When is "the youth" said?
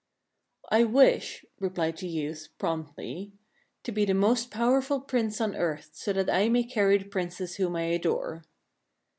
1.99-2.47